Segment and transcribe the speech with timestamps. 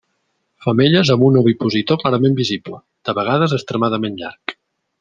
[0.65, 4.57] Femelles amb un ovipositor clarament visible, de vegades extremadament llarg.